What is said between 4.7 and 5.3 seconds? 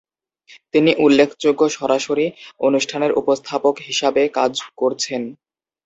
করছেন।